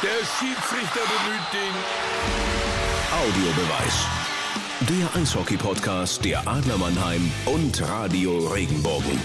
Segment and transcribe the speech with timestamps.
[0.00, 1.74] Der Schiedsrichter bemüht den
[3.18, 4.06] Audiobeweis.
[4.88, 9.18] Der Eishockey-Podcast der Adler Mannheim und Radio Regenbogen.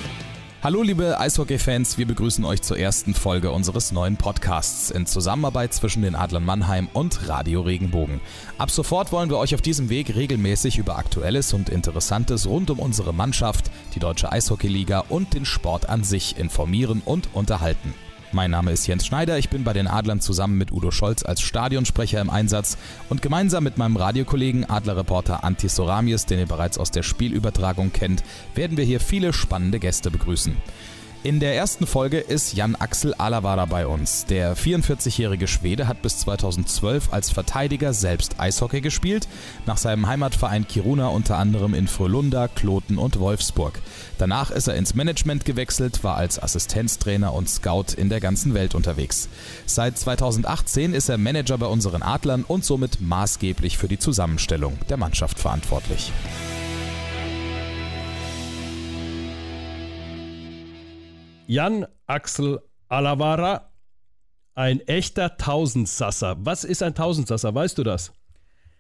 [0.64, 6.02] Hallo liebe Eishockey-Fans, wir begrüßen euch zur ersten Folge unseres neuen Podcasts in Zusammenarbeit zwischen
[6.02, 8.20] den Adlern Mannheim und Radio Regenbogen.
[8.58, 12.80] Ab sofort wollen wir euch auf diesem Weg regelmäßig über Aktuelles und Interessantes rund um
[12.80, 17.94] unsere Mannschaft, die Deutsche Eishockeyliga und den Sport an sich informieren und unterhalten.
[18.34, 21.42] Mein Name ist Jens Schneider, ich bin bei den Adlern zusammen mit Udo Scholz als
[21.42, 26.90] Stadionsprecher im Einsatz und gemeinsam mit meinem Radiokollegen Adlerreporter Antis Soramies, den ihr bereits aus
[26.90, 28.24] der Spielübertragung kennt,
[28.56, 30.58] werden wir hier viele spannende Gäste begrüßen.
[31.24, 34.26] In der ersten Folge ist Jan Axel Alavara bei uns.
[34.26, 39.30] Der 44-jährige Schwede hat bis 2012 als Verteidiger selbst Eishockey gespielt,
[39.66, 43.80] nach seinem Heimatverein Kiruna unter anderem in Frölunda, Kloten und Wolfsburg.
[44.18, 48.76] Danach ist er ins Management gewechselt, war als Assistenztrainer und Scout in der ganzen Welt
[48.76, 49.30] unterwegs.
[49.66, 54.98] Seit 2018 ist er Manager bei unseren Adlern und somit maßgeblich für die Zusammenstellung der
[54.98, 56.12] Mannschaft verantwortlich.
[61.48, 63.70] Jan Axel Alavara,
[64.56, 66.38] ein echter Tausendsasser.
[66.40, 67.54] Was ist ein Tausendsasser?
[67.54, 68.14] Weißt du das?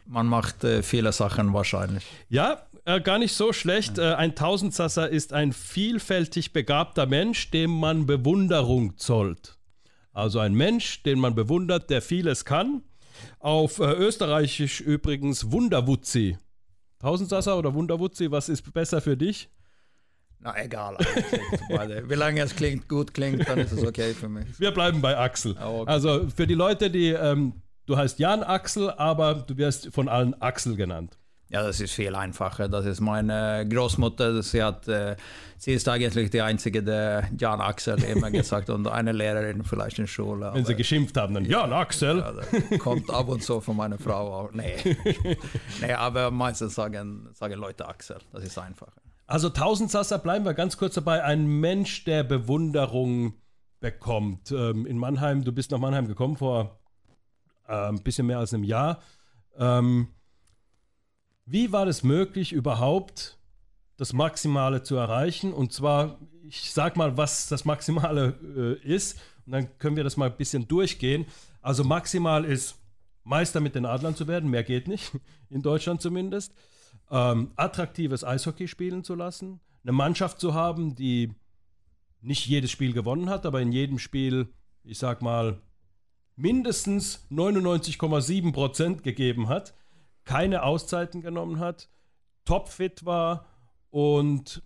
[0.06, 2.06] Man macht äh, viele Sachen wahrscheinlich.
[2.30, 3.97] Ja, äh, gar nicht so schlecht.
[3.97, 9.58] Äh, ein Tausendsasser ist ein vielfältig begabter Mensch, dem man Bewunderung zollt.
[10.14, 12.84] Also ein Mensch, den man bewundert, der vieles kann.
[13.39, 16.38] Auf äh, Österreichisch übrigens Wunderwutzi.
[17.00, 19.50] Tausendsasser oder Wunderwutzi, was ist besser für dich?
[20.44, 20.97] Na egal.
[21.69, 22.09] eigentlich.
[22.09, 24.45] Wie lange es klingt, gut klingt, dann ist es okay für mich.
[24.59, 25.55] Wir bleiben bei Axel.
[25.58, 25.91] Ah, okay.
[25.91, 27.53] Also für die Leute, die, ähm,
[27.85, 31.17] du heißt Jan Axel, aber du wirst von allen Axel genannt.
[31.53, 32.67] Ja, das ist viel einfacher.
[32.67, 34.41] Das ist meine Großmutter.
[34.41, 35.16] Sie, hat, äh,
[35.58, 40.07] sie ist eigentlich die einzige, der Jan Axel immer gesagt und eine Lehrerin vielleicht in
[40.07, 40.50] Schule.
[40.53, 42.17] Wenn sie geschimpft haben, dann Jan Axel.
[42.17, 44.52] Ja, kommt ab und zu von meiner Frau auch.
[44.52, 44.73] Nee.
[45.81, 48.17] nee, aber meistens sagen, sagen Leute Axel.
[48.31, 49.03] Das ist einfacher.
[49.33, 51.23] Also Tausendsasser, bleiben wir ganz kurz dabei.
[51.23, 53.33] Ein Mensch, der Bewunderung
[53.79, 54.51] bekommt.
[54.51, 56.79] Ähm, in Mannheim, du bist nach Mannheim gekommen vor
[57.67, 59.01] äh, ein bisschen mehr als einem Jahr.
[59.57, 60.09] Ähm,
[61.47, 63.39] wie war es möglich, überhaupt
[63.97, 65.51] das Maximale zu erreichen?
[65.51, 70.16] Und zwar, ich sag mal, was das Maximale äh, ist, und dann können wir das
[70.16, 71.25] mal ein bisschen durchgehen.
[71.59, 72.75] Also maximal ist
[73.23, 75.11] Meister mit den Adlern zu werden, mehr geht nicht,
[75.49, 76.53] in Deutschland zumindest.
[77.13, 81.35] Ähm, attraktives Eishockey spielen zu lassen, eine Mannschaft zu haben, die
[82.22, 84.51] nicht jedes Spiel gewonnen hat, aber in jedem Spiel,
[84.84, 85.62] ich sag mal,
[86.35, 89.75] mindestens 99,7 Prozent gegeben hat,
[90.23, 91.88] keine Auszeiten genommen hat,
[92.46, 93.46] topfit war
[93.91, 94.63] und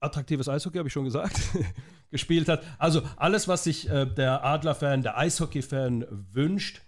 [0.00, 1.40] attraktives Eishockey, habe ich schon gesagt,
[2.10, 2.64] gespielt hat.
[2.78, 6.82] Also alles, was sich äh, der Adler-Fan, der Eishockey-Fan wünscht,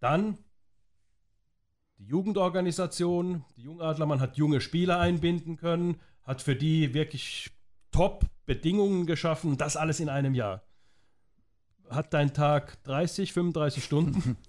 [0.00, 0.38] dann
[2.02, 7.50] die Jugendorganisation, die Jungadlermann hat junge Spieler einbinden können, hat für die wirklich
[7.92, 10.62] Top-Bedingungen geschaffen, das alles in einem Jahr.
[11.88, 14.36] Hat dein Tag 30, 35 Stunden?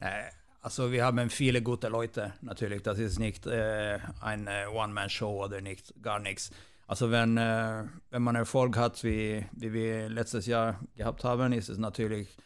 [0.00, 0.30] Äh,
[0.60, 2.82] Also wir haben viele gute Leute natürlich.
[2.82, 6.50] Das ist nicht äh, eine One-Man-Show oder nicht, gar nichts.
[6.86, 11.68] Also wenn, äh, wenn man Erfolg hat, wie, wie wir letztes Jahr gehabt haben, ist
[11.68, 12.36] es natürlich,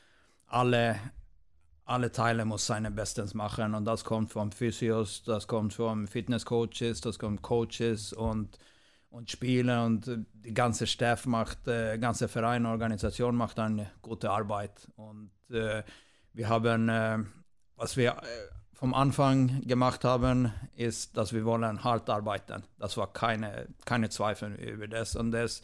[0.46, 0.98] alle,
[1.84, 3.74] alle Teile muss seine Bestens machen.
[3.74, 8.58] Und das kommt vom Physios, das kommt vom Fitnesscoaches, das kommt Coaches und,
[9.10, 9.84] und Spieler.
[9.84, 14.88] Und äh, die ganze Staff macht, äh, ganze Verein, Organisation macht eine gute Arbeit.
[14.96, 15.82] Und äh,
[16.32, 16.88] wir haben...
[16.88, 17.18] Äh,
[17.74, 18.24] was wir äh,
[18.74, 22.62] vom Anfang gemacht haben, ist, dass wir wollen hart arbeiten.
[22.78, 25.16] Das war keine, keine Zweifel über das.
[25.16, 25.62] Und das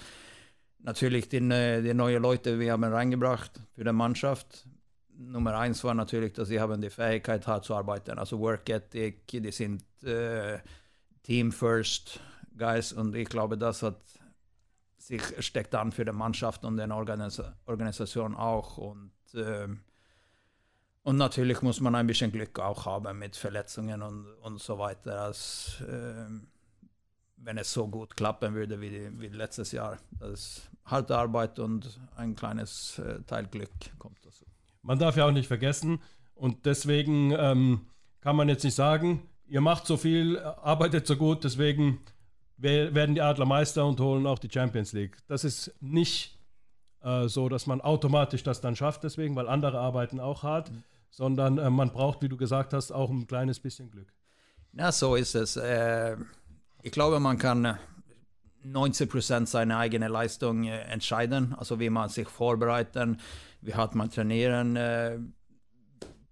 [0.80, 4.66] natürlich die, ne- die neuen Leute, wir haben reingebracht für die Mannschaft.
[5.18, 8.18] Nummer eins war natürlich, dass sie haben die Fähigkeit, hart zu arbeiten.
[8.18, 10.58] Also Work Ethic, die sind äh,
[11.22, 12.20] Team First
[12.56, 12.92] Guys.
[12.92, 14.00] Und ich glaube, das hat
[14.96, 18.78] sich steckt an für die Mannschaft und den Organis Organisation auch.
[18.78, 19.81] Und ähm,
[21.02, 25.22] und natürlich muss man ein bisschen Glück auch haben mit Verletzungen und, und so weiter.
[25.22, 26.48] Als, ähm,
[27.38, 29.96] wenn es so gut klappen würde wie, wie letztes Jahr.
[30.10, 34.44] Das ist harte Arbeit und ein kleines äh, Teil Glück kommt dazu.
[34.82, 36.00] Man darf ja auch nicht vergessen,
[36.34, 37.80] und deswegen ähm,
[38.20, 41.98] kann man jetzt nicht sagen, ihr macht so viel, arbeitet so gut, deswegen
[42.58, 45.16] we- werden die Adler Meister und holen auch die Champions League.
[45.26, 46.38] Das ist nicht
[47.02, 50.70] äh, so, dass man automatisch das dann schafft, deswegen, weil andere arbeiten auch hart,
[51.10, 54.12] sondern äh, man braucht, wie du gesagt hast, auch ein kleines bisschen Glück.
[54.74, 55.56] Ja, so ist es.
[55.56, 56.16] Äh,
[56.82, 57.74] ich glaube, man kann, äh,
[58.62, 63.19] 90 Prozent seine eigene Leistung äh, entscheiden, also wie man sich vorbereiten,
[63.60, 65.19] wie hat man trainieren, äh,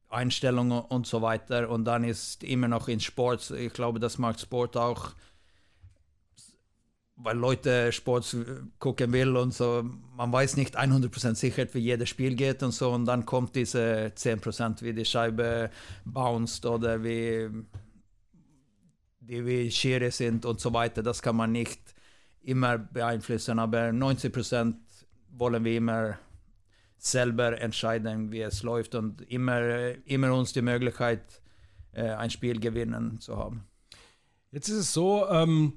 [0.08, 1.68] Einstellungen und so weiter.
[1.68, 5.12] Und dann ist immer noch in Sport, ich glaube, das macht Sport auch,
[7.16, 8.36] weil Leute Sport
[8.78, 9.82] gucken will und so.
[10.14, 12.90] Man weiß nicht 100% sicher, wie jedes Spiel geht und so.
[12.90, 15.70] Und dann kommt diese 10%, wie die Scheibe
[16.04, 17.48] bounced oder wie
[19.20, 21.02] die wie Schere sind und so weiter.
[21.02, 21.80] Das kann man nicht
[22.42, 24.74] immer beeinflussen, aber 90%
[25.32, 26.18] wollen wir immer
[26.98, 31.42] selber entscheiden, wie es läuft und immer, immer uns die Möglichkeit,
[31.92, 33.66] äh, ein Spiel gewinnen zu haben.
[34.50, 35.74] Jetzt ist es so, ähm,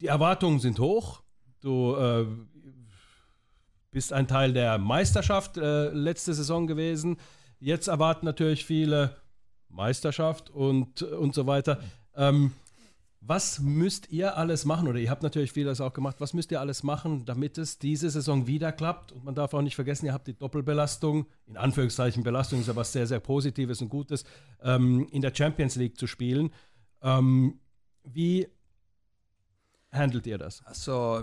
[0.00, 1.22] die Erwartungen sind hoch.
[1.60, 2.26] Du äh,
[3.90, 7.16] bist ein Teil der Meisterschaft äh, letzte Saison gewesen.
[7.58, 9.16] Jetzt erwarten natürlich viele
[9.68, 11.80] Meisterschaft und, und so weiter.
[12.14, 12.52] Ähm,
[13.28, 16.60] was müsst ihr alles machen, oder ihr habt natürlich vieles auch gemacht, was müsst ihr
[16.60, 19.12] alles machen, damit es diese Saison wieder klappt?
[19.12, 22.76] Und man darf auch nicht vergessen, ihr habt die Doppelbelastung, in Anführungszeichen Belastung ist ja
[22.76, 24.24] was sehr, sehr Positives und Gutes,
[24.62, 26.50] ähm, in der Champions League zu spielen.
[27.02, 27.60] Ähm,
[28.02, 28.48] wie
[29.92, 30.64] handelt ihr das?
[30.64, 31.22] Also,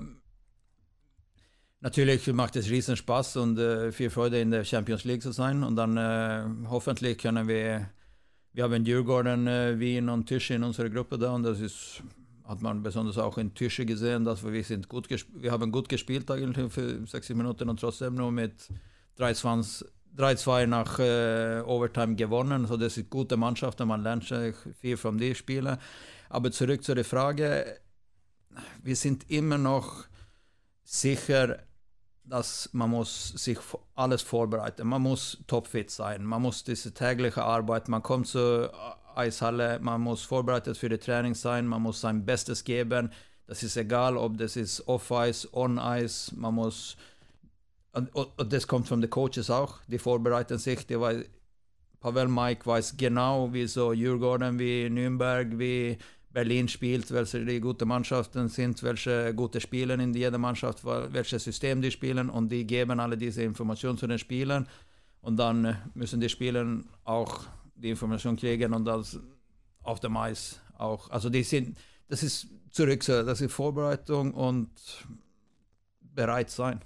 [1.80, 5.64] natürlich macht es riesen Spaß und äh, viel Freude in der Champions League zu sein.
[5.64, 7.90] Und dann äh, hoffentlich können wir
[8.56, 12.02] wir haben Djurgården, äh, Wien und Tische in unserer Gruppe da und das ist,
[12.46, 16.32] hat man besonders auch in Tische gesehen, dass wir, sind gut wir haben gut gespielt
[16.32, 18.54] eigentlich für 60 Minuten und trotzdem nur mit
[19.20, 22.62] 3-2 nach äh, Overtime gewonnen.
[22.62, 24.34] Also das sind gute Mannschaften, man lernt
[24.80, 25.78] viel von den Spielen.
[26.30, 27.80] Aber zurück zu der Frage,
[28.82, 30.06] wir sind immer noch
[30.86, 31.60] sicher,
[32.28, 33.60] dass man muss sich
[33.96, 34.88] alles vorbereiten.
[34.88, 36.24] Man muss topfit sein.
[36.24, 38.72] Man muss diese tägliche Arbeit, man kommt zur
[39.16, 43.12] Eishalle, man muss vorbereitet für die Training sein, man muss sein Bestes geben.
[43.48, 46.98] Das ist egal, ob das ist off-Ice, on-Ice, man muss...
[47.94, 50.86] Und, und, das kommt von den Coaches auch, die vorbereiten sich.
[50.86, 51.24] Die weiß,
[52.02, 55.98] Pavel Mike weiß genau, wie so Djurgården, wie Nürnberg, wie
[56.36, 61.82] Berlin spielt, welche die gute Mannschaften sind, welche gute Spieler in jeder Mannschaft, welches System
[61.82, 64.68] die spielen und die geben alle diese Informationen zu den Spielern
[65.22, 67.46] und dann äh, müssen die Spieler auch
[67.76, 69.18] die Information kriegen und das
[69.82, 71.10] auf dem Eis auch.
[71.10, 71.78] Also die sind,
[72.10, 74.70] das ist zurück, das ist Vorbereitung und
[76.02, 76.82] bereit sein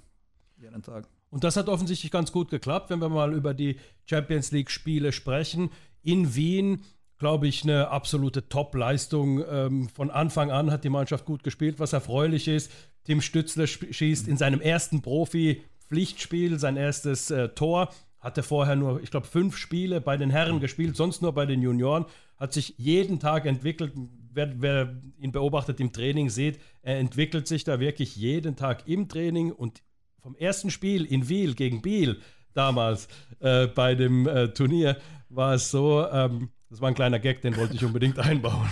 [0.60, 1.08] jeden Tag.
[1.30, 5.10] Und das hat offensichtlich ganz gut geklappt, wenn wir mal über die Champions League Spiele
[5.10, 5.70] sprechen.
[6.02, 6.84] In Wien
[7.20, 9.44] glaube ich, eine absolute Top-Leistung.
[9.48, 12.72] Ähm, von Anfang an hat die Mannschaft gut gespielt, was erfreulich ist.
[13.04, 17.90] Tim Stützler schießt in seinem ersten Profi-Pflichtspiel sein erstes äh, Tor.
[18.20, 21.60] Hatte vorher nur, ich glaube, fünf Spiele bei den Herren gespielt, sonst nur bei den
[21.62, 22.06] Junioren.
[22.38, 23.92] Hat sich jeden Tag entwickelt.
[24.32, 29.08] Wer, wer ihn beobachtet im Training, sieht, er entwickelt sich da wirklich jeden Tag im
[29.08, 29.52] Training.
[29.52, 29.82] Und
[30.22, 32.20] vom ersten Spiel in Wiel gegen Biel
[32.54, 33.08] damals
[33.40, 34.96] äh, bei dem äh, Turnier
[35.28, 38.68] war es so, ähm, das war ein kleiner Gag, den wollte ich unbedingt einbauen.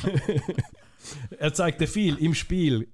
[1.38, 2.88] er zeigte viel im Spiel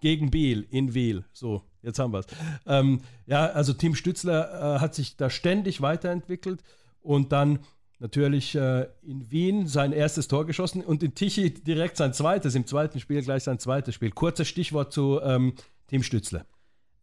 [0.00, 1.24] gegen Biel in Wiel.
[1.32, 2.26] So, jetzt haben wir es.
[2.66, 6.62] Ähm, ja, also Tim Stützler äh, hat sich da ständig weiterentwickelt
[7.00, 7.60] und dann
[7.98, 12.66] natürlich äh, in Wien sein erstes Tor geschossen und in Tichy direkt sein zweites, im
[12.66, 14.10] zweiten Spiel gleich sein zweites Spiel.
[14.10, 15.54] Kurzes Stichwort zu ähm,
[15.86, 16.46] Tim Stützler.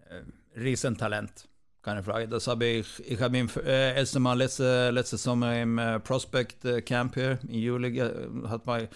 [0.09, 0.23] Äh,
[0.59, 1.47] Riesentalent
[1.87, 2.27] keine Frage.
[2.27, 6.65] Das habe ich, ich habe ihn äh, erste Mal letzte, letzte Sommer im äh, Prospect
[6.65, 8.89] äh, Camp hier im Juli, äh, hat mal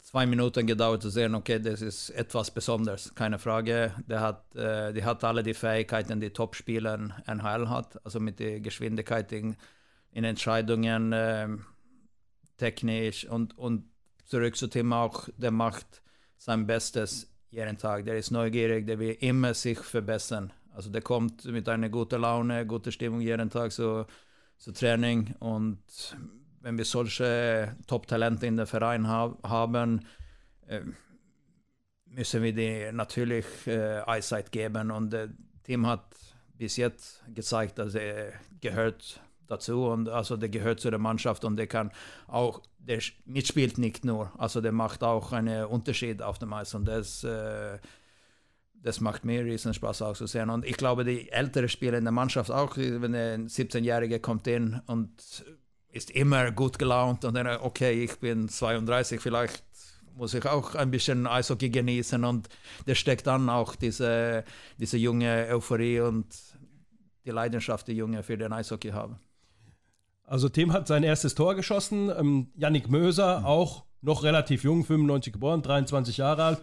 [0.00, 3.92] zwei Minuten gedauert zu sehen, okay, das ist etwas Besonderes, keine Frage.
[4.08, 8.58] Der hat, äh, die hat alle die Fähigkeiten, die Top-Spieler NHL hat, also mit der
[8.58, 9.56] Geschwindigkeit in,
[10.10, 11.46] in Entscheidungen, äh,
[12.56, 13.84] technisch und, und
[14.24, 16.02] zurück zu Tim auch, der macht
[16.38, 18.04] sein Bestes jeden Tag.
[18.04, 20.52] Der ist neugierig, der will immer sich verbessern.
[20.76, 24.06] Also der kommt mit einer guten Laune, gute Stimmung jeden Tag zur
[24.58, 25.78] so Training und
[26.60, 30.04] wenn wir solche Top-Talente in der Verein ha haben,
[30.66, 30.80] äh,
[32.04, 35.28] müssen wir die natürlich äh, Eyesight geben und äh,
[35.64, 36.14] Team hat
[36.58, 41.44] bis jetzt gezeigt, dass er gehört dazu und also der gehört zu der Mannschaft.
[41.44, 41.90] Und der kann
[42.26, 46.52] auch, der mitspielt nicht nur, also der macht auch einen Unterschied auf dem.
[46.52, 47.78] Eis und das äh,
[48.86, 50.48] das macht mir riesen Spaß auch zu sehen.
[50.48, 54.80] Und ich glaube, die ältere Spieler in der Mannschaft auch, wenn ein 17-Jähriger kommt in
[54.86, 55.10] und
[55.90, 59.64] ist immer gut gelaunt und dann, okay, ich bin 32, vielleicht
[60.14, 62.48] muss ich auch ein bisschen Eishockey genießen und
[62.86, 64.44] der steckt dann auch diese,
[64.78, 66.26] diese junge Euphorie und
[67.24, 69.18] die Leidenschaft, die Junge für den Eishockey haben.
[70.22, 73.46] Also Tim hat sein erstes Tor geschossen, ähm, Yannick Möser mhm.
[73.46, 76.62] auch noch relativ jung, 95 geboren, 23 Jahre alt,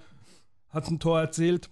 [0.69, 1.69] hat ein Tor erzielt.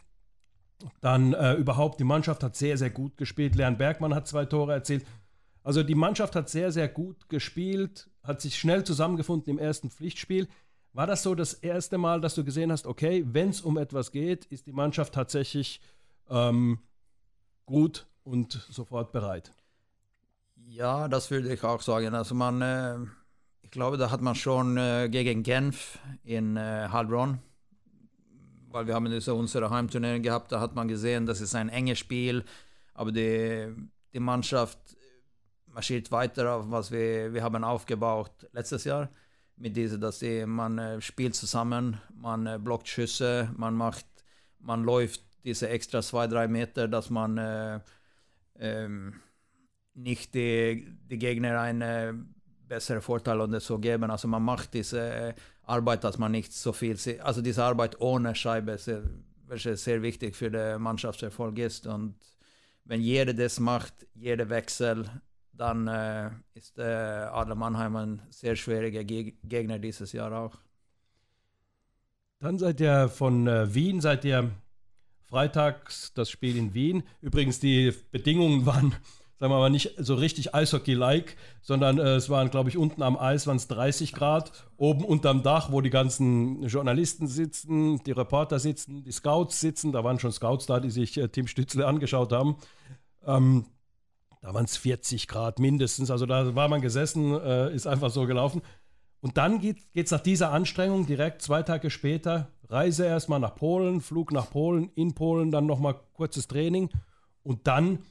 [1.02, 3.56] Dann äh, überhaupt, die Mannschaft hat sehr, sehr gut gespielt.
[3.56, 5.06] Leon Bergmann hat zwei Tore erzielt.
[5.64, 10.48] Also die Mannschaft hat sehr, sehr gut gespielt, hat sich schnell zusammengefunden im ersten Pflichtspiel.
[10.94, 14.12] War das so das erste Mal, dass du gesehen hast, okay, wenn es um etwas
[14.12, 15.82] geht, ist die Mannschaft tatsächlich
[16.30, 16.80] ähm,
[17.66, 19.54] gut und sofort bereit?
[20.56, 22.14] Ja, das würde ich auch sagen.
[22.14, 22.98] Also man, äh,
[23.62, 27.40] ich glaube, da hat man schon äh, gegen Genf in äh, Heilbronn,
[28.72, 32.00] weil wir haben so unsere Heimturnierung gehabt, da hat man gesehen, das ist ein enges
[32.00, 32.44] Spiel,
[32.94, 33.74] aber die,
[34.14, 34.80] die Mannschaft
[35.68, 39.10] marschiert weiter auf was wir, wir haben aufgebaut letztes Jahr
[39.56, 44.06] mit dieser, dass die, man äh, spielt zusammen, man äh, blockt Schüsse, man macht,
[44.60, 47.80] man läuft diese extra zwei, drei Meter, dass man äh,
[48.60, 49.20] ähm,
[49.94, 52.34] nicht die, die Gegner einen
[52.68, 54.10] besseren Vorteil oder so geben.
[54.10, 58.78] Also man macht diese Arbeit, dass man nicht so viel, also diese Arbeit ohne Scheibe,
[59.48, 61.88] welche sehr wichtig für den Mannschaftserfolg ist.
[61.88, 62.16] Und
[62.86, 65.06] wenn jeder das macht, jeder Wechsel,
[65.54, 70.58] dann äh, ist äh, Adler Mannheim ein sehr schwieriger Geg Gegner dieses Jahr auch.
[72.40, 74.50] Dann seid ihr von äh, Wien, seid ihr
[75.28, 77.04] freitags das Spiel in Wien.
[77.22, 78.96] Übrigens, die Bedingungen waren,
[79.42, 83.18] sagen wir mal, nicht so richtig Eishockey-like, sondern äh, es waren, glaube ich, unten am
[83.18, 88.60] Eis waren es 30 Grad, oben unterm Dach, wo die ganzen Journalisten sitzen, die Reporter
[88.60, 89.94] sitzen, die Scouts sitzen.
[89.94, 92.58] Da waren schon Scouts da, die sich äh, Tim Stützle angeschaut haben.
[93.26, 93.66] Ähm,
[94.44, 96.12] da waren es 40 Grad mindestens.
[96.12, 98.62] Also da war man gesessen, äh, ist einfach so gelaufen.
[99.22, 104.02] Und dann geht es nach dieser Anstrengung direkt zwei Tage später, Reise erstmal nach Polen,
[104.02, 106.92] Flug nach Polen, in Polen dann nochmal kurzes Training
[107.42, 108.04] und dann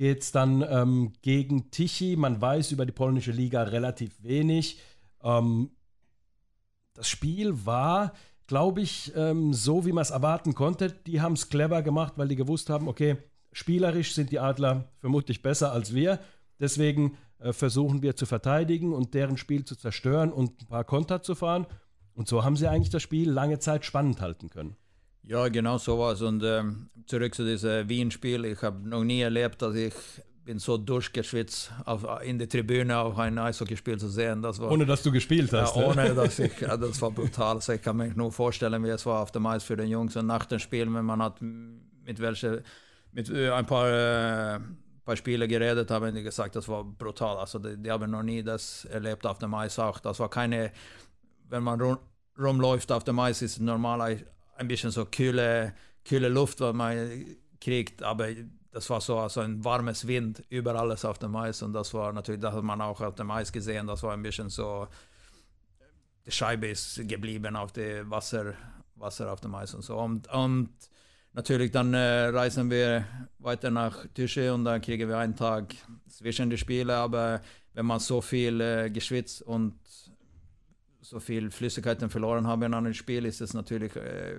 [0.00, 2.16] geht es dann ähm, gegen Tichy.
[2.16, 4.80] Man weiß über die polnische Liga relativ wenig.
[5.22, 5.72] Ähm,
[6.94, 8.14] das Spiel war,
[8.46, 10.90] glaube ich, ähm, so, wie man es erwarten konnte.
[10.90, 13.18] Die haben es clever gemacht, weil die gewusst haben, okay,
[13.52, 16.18] Spielerisch sind die Adler vermutlich besser als wir.
[16.58, 21.22] Deswegen äh, versuchen wir zu verteidigen und deren Spiel zu zerstören und ein paar Konter
[21.22, 21.66] zu fahren.
[22.14, 24.76] Und so haben sie eigentlich das Spiel lange Zeit spannend halten können.
[25.22, 26.22] Ja, genau so war es.
[26.22, 28.44] Und ähm, zurück zu diesem Wien-Spiel.
[28.46, 29.94] Ich habe noch nie erlebt, dass ich
[30.44, 34.42] bin so durchgeschwitzt auf, in der Tribüne auf ein Eishockeyspiel zu sehen.
[34.42, 35.76] Das war, ohne dass du gespielt hast.
[35.76, 37.56] Ja, ohne dass ich, das war brutal.
[37.56, 40.16] Also ich kann mir nur vorstellen, wie es war auf dem Eis für den Jungs.
[40.16, 42.62] Und nach dem Spiel, wenn man hat mit welchen
[43.12, 44.60] mit äh, ein paar, äh,
[45.04, 47.36] paar Spieler geredet, haben die gesagt, das war brutal.
[47.38, 49.98] Also die, die, haben noch nie das erlebt auf dem Eis auch.
[49.98, 50.72] Das war keine,
[51.48, 51.98] wenn man rum,
[52.38, 54.24] rumläuft auf dem Eis, ist normal
[54.60, 55.74] ein bisschen so kühle,
[56.04, 57.24] kühle Luft, was man
[57.60, 58.28] kriegt, aber
[58.70, 62.12] das war so also ein warmes Wind über alles auf dem Eis und das war
[62.12, 64.86] natürlich, das hat man auch auf dem Eis gesehen, das war ein bisschen so,
[66.26, 68.54] die Scheibe ist geblieben auf dem Wasser,
[68.96, 69.96] Wasser auf dem Eis und so.
[69.98, 70.70] Und, und
[71.32, 73.04] natürlich dann äh, reisen wir
[73.38, 75.74] weiter nach Tische und dann kriegen wir einen Tag
[76.06, 76.94] zwischen die Spiele.
[76.94, 77.40] Aber
[77.72, 79.74] wenn man so viel äh, geschwitzt und
[81.00, 84.38] so viel Flüssigkeiten verloren haben in einem Spiel, ist es natürlich, äh,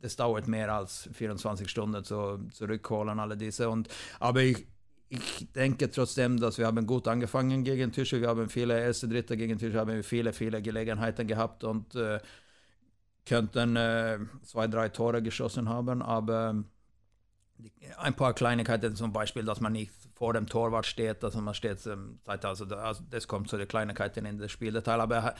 [0.00, 3.68] das dauert mehr als 24 Stunden zu zurückholen, alle diese.
[3.68, 3.88] Und,
[4.18, 4.66] aber ich,
[5.08, 8.20] ich denke trotzdem, dass wir haben gut angefangen gegen Tische.
[8.20, 11.62] Wir haben viele erste, dritte gegen Tische, haben viele, viele Gelegenheiten gehabt.
[11.64, 12.18] Und äh,
[13.24, 16.64] könnten äh, zwei, drei Tore geschossen haben, aber
[17.98, 21.84] ein paar Kleinigkeiten, zum Beispiel, dass man nicht vor dem Torwart steht, dass man steht,
[21.86, 25.34] ähm, also, also das kommt zu den Kleinigkeiten in das Spieldetail, aber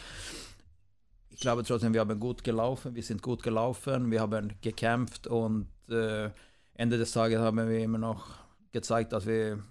[1.31, 5.69] ich glaube trotzdem, wir haben gut gelaufen, wir sind gut gelaufen, wir haben gekämpft und
[5.89, 6.31] äh,
[6.75, 8.27] Ende des Tages haben wir immer noch
[8.73, 9.63] gezeigt, dass wir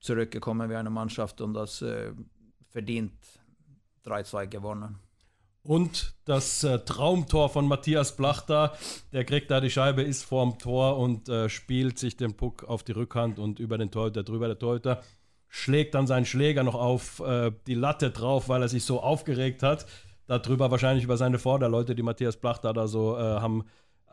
[0.00, 2.12] zurückgekommen wie eine Mannschaft und das äh,
[2.68, 3.14] verdient
[4.04, 4.98] 3-2 gewonnen.
[5.66, 8.74] Und das äh, Traumtor von Matthias Blachter,
[9.12, 12.84] der kriegt da die Scheibe, ist vorm Tor und äh, spielt sich den Puck auf
[12.84, 14.46] die Rückhand und über den Torhüter drüber.
[14.46, 15.02] Der Torhüter
[15.48, 19.64] schlägt dann seinen Schläger noch auf äh, die Latte drauf, weil er sich so aufgeregt
[19.64, 19.86] hat.
[20.28, 23.64] Darüber wahrscheinlich über seine Vorderleute, die Matthias Blachter da so äh, haben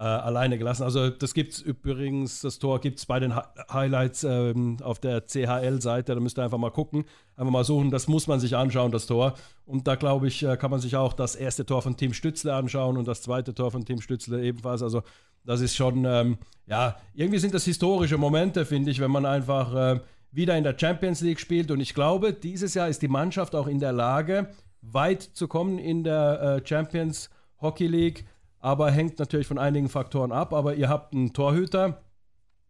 [0.04, 0.84] äh, alleine gelassen.
[0.84, 5.00] Also das gibt es übrigens, das Tor gibt es bei den Hi Highlights ähm, auf
[5.00, 7.06] der CHL-Seite, da müsst ihr einfach mal gucken,
[7.38, 9.36] einfach mal suchen, das muss man sich anschauen, das Tor.
[9.66, 12.54] Und da glaube ich, äh, kann man sich auch das erste Tor von Team Stützle
[12.54, 14.84] anschauen und das zweite Tor von Team Stützle ebenfalls.
[14.84, 15.04] Also
[15.46, 19.74] das ist schon, ähm, ja, irgendwie sind das historische Momente, finde ich, wenn man einfach
[19.74, 20.00] äh,
[20.32, 21.72] wieder in der Champions League spielt.
[21.72, 24.50] Und ich glaube, dieses Jahr ist die Mannschaft auch in der Lage,
[24.82, 27.30] weit zu kommen in der äh, Champions
[27.62, 28.26] Hockey League
[28.64, 30.54] aber hängt natürlich von einigen Faktoren ab.
[30.54, 32.02] Aber ihr habt einen Torhüter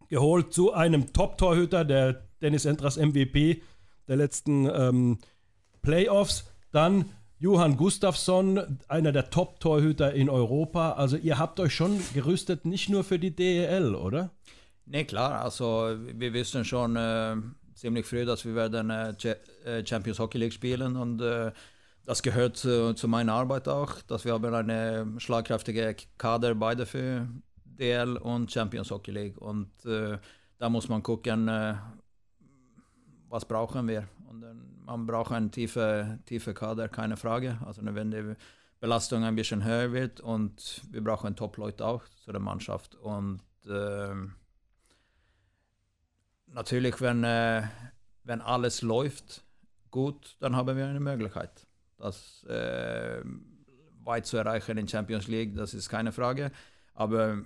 [0.08, 3.62] geholt zu einem Top-Torhüter, der Dennis Entras MVP
[4.08, 5.18] der letzten ähm,
[5.82, 6.50] Playoffs.
[6.72, 10.92] Dann Johann Gustafsson, einer der Top-Torhüter in Europa.
[10.92, 14.32] Also ihr habt euch schon gerüstet, nicht nur für die DEL, oder?
[14.86, 15.42] Ne, klar.
[15.42, 17.36] Also wir wissen schon äh,
[17.74, 19.14] ziemlich früh, dass wir werden äh,
[19.64, 21.52] äh Champions Hockey League spielen und äh,
[22.04, 27.28] das gehört zu, zu, meiner Arbeit auch, dass wir haben eine schlagkräftige Kader beide für
[27.64, 30.18] DL und Champions Hockey League und äh,
[30.58, 31.74] da muss man gucken, äh,
[33.28, 34.08] was brauchen wir.
[34.28, 34.44] Und
[34.84, 37.58] man braucht einen tiefen tiefe Kader, keine Frage.
[37.64, 38.36] Also wenn die
[38.80, 44.14] Belastung ein bisschen höher wird und wir brauchen Top-Leute auch zu der Mannschaft und äh,
[46.48, 47.62] natürlich, wenn, äh,
[48.24, 49.44] wenn alles läuft
[49.90, 51.66] gut, dann haben wir eine Möglichkeit,
[52.04, 53.22] das äh,
[54.04, 55.56] weit zu erreichen in Champions League.
[55.56, 56.50] Das ist keine Frage.
[56.94, 57.42] Aber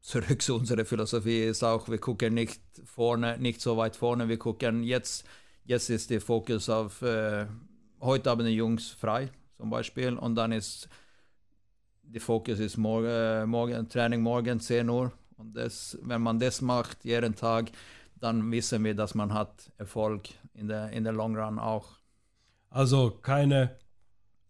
[0.00, 4.28] zurück zu unserer Philosophie ist auch, wir gucken nicht vorne, nicht so weit vorne.
[4.28, 5.26] Wir gucken jetzt,
[5.64, 7.46] jetzt ist der Fokus auf, äh,
[8.00, 10.88] heute haben die Jungs frei zum Beispiel und dann ist
[12.02, 16.60] der Fokus ist morgen, äh, morgen Training morgen 10 Uhr und das, wenn man das
[16.60, 17.72] macht jeden Tag,
[18.20, 21.98] dann wissen wir, dass man hat Erfolg in der, in der Long Run auch.
[22.70, 23.76] Also keine,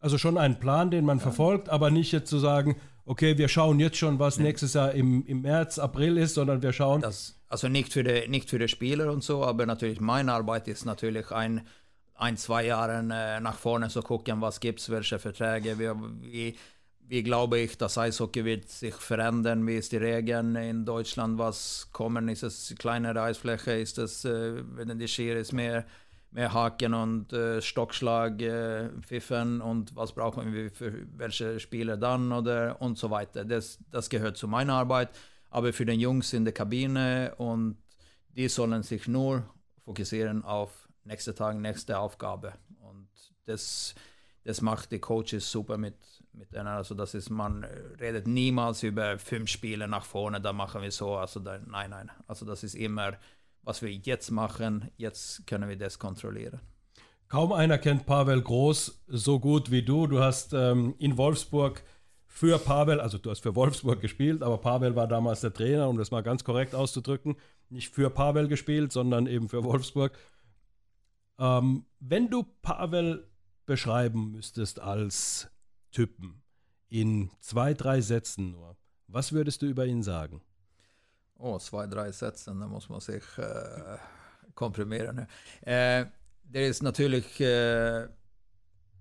[0.00, 1.22] also schon ein Plan, den man ja.
[1.22, 4.44] verfolgt, aber nicht jetzt zu sagen, okay, wir schauen jetzt schon, was nee.
[4.44, 7.00] nächstes Jahr im, im März, April ist, sondern wir schauen.
[7.00, 10.68] Das, also nicht für, die, nicht für die Spieler und so, aber natürlich meine Arbeit
[10.68, 11.66] ist natürlich ein,
[12.14, 15.90] ein zwei Jahre äh, nach vorne zu gucken, was gibt es, welche Verträge, wie,
[16.22, 16.56] wie
[17.08, 19.66] wie glaube ich, das Eishockey wird sich verändern?
[19.66, 21.38] Wie ist die Regeln in Deutschland?
[21.38, 22.28] Was kommen?
[22.28, 23.72] Ist es kleinere Eisfläche?
[23.72, 25.84] Ist es, äh, wenn die Skier ist mehr,
[26.36, 32.30] mehr Haken und äh, Stockschlag, äh, Pfiffen und was brauchen wir für welche Spieler dann
[32.30, 33.42] oder und so weiter.
[33.42, 35.08] Das, das gehört zu meiner Arbeit.
[35.48, 37.78] Aber für den Jungs in der Kabine und
[38.36, 39.48] die sollen sich nur
[39.82, 42.52] fokussieren auf nächste Tag, nächste Aufgabe.
[42.80, 43.08] Und
[43.46, 43.94] das,
[44.44, 45.96] das macht die Coaches super mit
[46.36, 46.66] mit denen.
[46.66, 47.64] Also das ist, man
[47.98, 51.16] redet niemals über fünf Spiele nach vorne, da machen wir so.
[51.16, 52.10] Also da, nein, nein.
[52.26, 53.14] Also das ist immer,
[53.66, 56.60] was wir jetzt machen, jetzt können wir das kontrollieren.
[57.28, 60.06] Kaum einer kennt Pavel Groß so gut wie du.
[60.06, 61.82] Du hast ähm, in Wolfsburg
[62.28, 65.98] für Pavel, also du hast für Wolfsburg gespielt, aber Pavel war damals der Trainer, um
[65.98, 67.34] das mal ganz korrekt auszudrücken.
[67.68, 70.16] Nicht für Pavel gespielt, sondern eben für Wolfsburg.
[71.40, 73.28] Ähm, wenn du Pavel
[73.66, 75.48] beschreiben müsstest als
[75.90, 76.44] Typen
[76.88, 78.76] in zwei, drei Sätzen nur,
[79.08, 80.40] was würdest du über ihn sagen?
[81.38, 83.98] Oh, zwei, drei Sätze, da muss man sich äh,
[84.54, 85.26] komprimieren.
[85.62, 86.06] Äh,
[86.44, 88.08] der ist natürlich äh,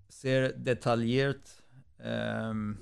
[0.09, 1.63] sehr detailliert.
[1.99, 2.77] Ähm,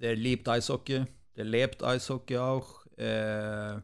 [0.00, 2.86] der liebt Eishockey, der lebt Eishockey auch.
[2.96, 3.80] Äh,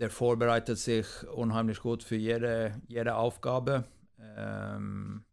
[0.00, 3.84] der vorbereitet sich unheimlich gut für jede, jede Aufgabe.
[4.18, 5.24] Ähm,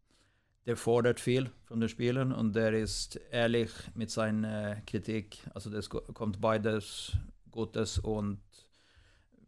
[0.66, 5.38] der fordert viel von den Spielern und der ist ehrlich mit seiner Kritik.
[5.54, 7.16] Also das kommt beides
[7.58, 8.38] Gutes und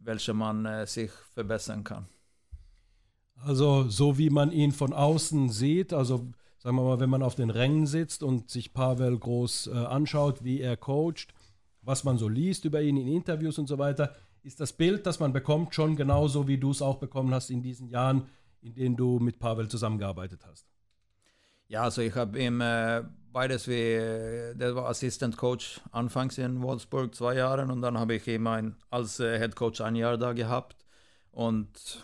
[0.01, 2.07] welche man äh, sich verbessern kann.
[3.35, 7.35] Also so wie man ihn von außen sieht, also sagen wir mal, wenn man auf
[7.35, 11.33] den Rängen sitzt und sich Pavel groß äh, anschaut, wie er coacht,
[11.81, 15.21] was man so liest über ihn in Interviews und so weiter, ist das Bild, das
[15.21, 18.27] man bekommt, schon genauso, wie du es auch bekommen hast in diesen Jahren,
[18.61, 20.70] in denen du mit Pavel zusammengearbeitet hast.
[21.71, 23.95] Ja, also ich habe ihm äh, beides wie,
[24.57, 28.75] der war Assistant Coach anfangs in Wolfsburg zwei Jahre und dann habe ich ihn ein,
[28.89, 30.85] als äh, Head Coach ein Jahr da gehabt
[31.31, 32.03] und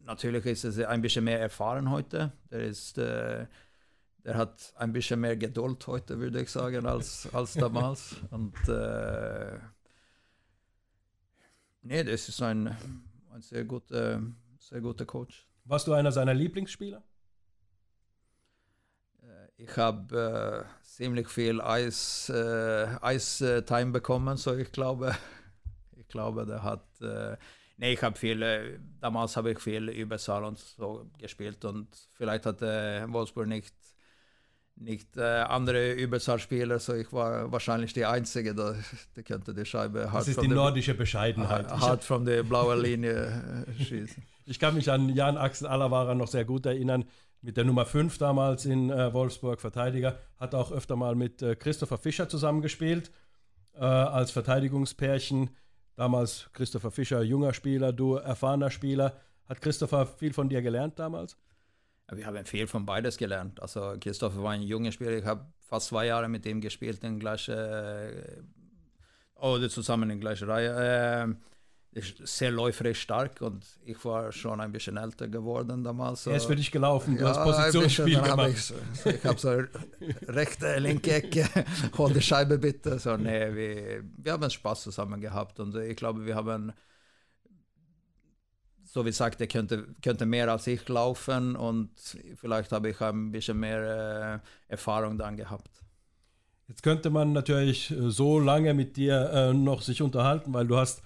[0.00, 2.32] natürlich ist er ein bisschen mehr erfahren heute.
[2.50, 3.46] Der ist, äh,
[4.18, 8.16] der hat ein bisschen mehr Geduld heute, würde ich sagen, als, als damals.
[8.30, 9.58] und äh,
[11.80, 12.76] nee, das ist ein,
[13.32, 14.20] ein sehr guter,
[14.58, 15.48] sehr guter Coach.
[15.64, 17.02] Warst du einer seiner Lieblingsspieler?
[19.60, 25.16] Ich habe äh, ziemlich viel Eis, äh, Eis-Time bekommen, so ich glaube,
[25.96, 27.36] ich glaube, der hat, äh,
[27.76, 32.46] nee, ich habe viel, äh, damals habe ich viel Überzahl und so gespielt und vielleicht
[32.46, 33.74] hatte Wolfsburg nicht,
[34.76, 38.76] nicht äh, andere Überzahlspieler, so ich war wahrscheinlich die Einzige, der,
[39.16, 41.68] der könnte die Scheibe hart Das ist die nordische Bescheidenheit.
[41.68, 44.22] Hart von der blauen Linie äh, schießen.
[44.46, 47.06] ich kann mich an Jan Axel Alavara noch sehr gut erinnern
[47.40, 51.54] mit der Nummer 5 damals in äh, Wolfsburg, Verteidiger, hat auch öfter mal mit äh,
[51.54, 53.10] Christopher Fischer zusammengespielt
[53.74, 55.50] äh, als Verteidigungspärchen.
[55.96, 59.20] Damals Christopher Fischer, junger Spieler, du erfahrener Spieler.
[59.48, 61.36] Hat Christopher viel von dir gelernt damals?
[62.10, 63.60] wir haben viel von beides gelernt.
[63.60, 65.12] Also Christopher war ein junger Spieler.
[65.12, 68.42] Ich habe fast zwei Jahre mit ihm gespielt in gleicher, äh,
[69.34, 71.36] oder zusammen in gleicher Reihe.
[72.24, 76.26] Sehr läuferisch stark und ich war schon ein bisschen älter geworden damals.
[76.26, 78.72] Er ist für dich gelaufen, du ja, hast Positionsspiel gemacht.
[79.04, 79.50] Ich, ich habe so
[80.28, 81.48] rechte, linke Ecke,
[81.98, 82.98] hol die Scheibe bitte.
[82.98, 86.72] So, nee, wir, wir haben Spaß zusammen gehabt und ich glaube, wir haben,
[88.84, 91.90] so wie gesagt, er könnte, könnte mehr als ich laufen und
[92.36, 95.82] vielleicht habe ich ein bisschen mehr äh, Erfahrung dann gehabt.
[96.68, 100.76] Jetzt könnte man natürlich äh, so lange mit dir äh, noch sich unterhalten, weil du
[100.76, 101.02] hast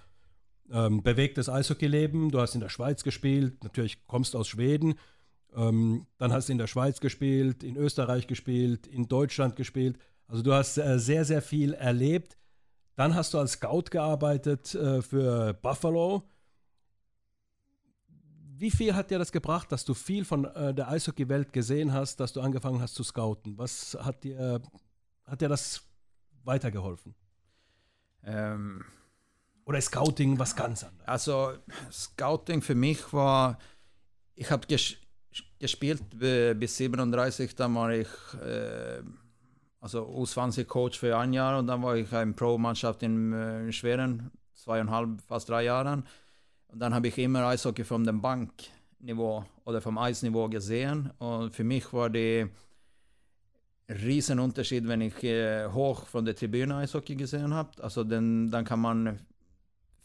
[0.70, 2.30] ähm, bewegtes Eishockey-Leben.
[2.30, 4.94] Du hast in der Schweiz gespielt, natürlich kommst aus Schweden.
[5.54, 9.98] Ähm, dann hast du in der Schweiz gespielt, in Österreich gespielt, in Deutschland gespielt.
[10.26, 12.36] Also du hast äh, sehr, sehr viel erlebt.
[12.96, 16.22] Dann hast du als Scout gearbeitet äh, für Buffalo.
[18.56, 22.20] Wie viel hat dir das gebracht, dass du viel von äh, der Eishockey-Welt gesehen hast,
[22.20, 23.58] dass du angefangen hast zu scouten?
[23.58, 24.62] Was hat dir,
[25.24, 25.82] hat dir das
[26.44, 27.14] weitergeholfen?
[28.24, 28.84] Ähm,
[29.64, 31.06] oder ist Scouting was ganz anderes?
[31.06, 31.52] Also
[31.90, 33.58] Scouting für mich war,
[34.34, 34.96] ich habe ges
[35.58, 38.08] gespielt bis 37, dann war ich
[38.44, 39.00] äh,
[39.80, 44.30] also U20-Coach für ein Jahr und dann war ich in Pro-Mannschaft in, äh, in Schweden,
[44.54, 46.04] zweieinhalb, fast drei Jahren.
[46.68, 51.64] Und dann habe ich immer Eishockey vom dem Bankniveau oder vom Eisniveau gesehen und für
[51.64, 52.48] mich war die
[53.88, 57.70] Riesenunterschied, wenn ich äh, hoch von der Tribüne Eishockey gesehen habe.
[57.82, 59.18] Also den, dann kann man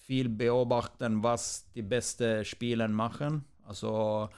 [0.07, 3.43] viel beobachten, was die besten Spieler machen.
[3.65, 4.29] Also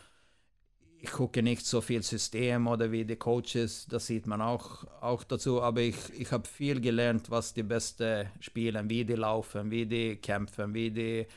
[1.01, 5.23] ich gucke nicht so viel System oder wie die Coaches, das sieht man auch, auch
[5.23, 9.85] dazu, aber ich, ich habe viel gelernt, was die besten spielen, wie die laufen, wie
[9.85, 11.27] die kämpfen, wie die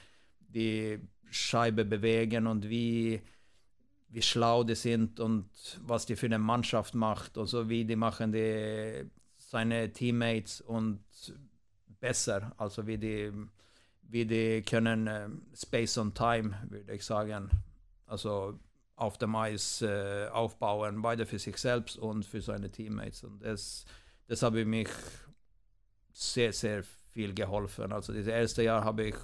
[0.54, 0.98] die
[1.30, 3.20] Scheibe bewegen und wie,
[4.08, 5.46] wie schlau die sind und
[5.82, 7.38] was die für eine Mannschaft macht.
[7.38, 11.00] Und so wie die machen die seine Teammates und
[12.00, 13.32] besser, also wie die
[14.12, 17.50] wie die können äh, Space on Time, würde ich sagen,
[18.06, 18.60] also
[18.94, 23.24] auf dem Eis äh, aufbauen, beide für sich selbst und für seine Teammates.
[23.24, 23.86] Und das,
[24.28, 24.90] das habe mich
[26.12, 27.90] sehr, sehr viel geholfen.
[27.90, 29.16] Also das erste Jahr habe ich